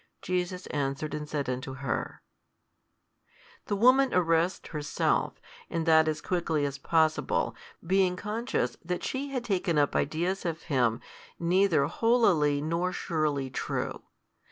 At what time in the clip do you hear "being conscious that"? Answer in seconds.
7.85-9.03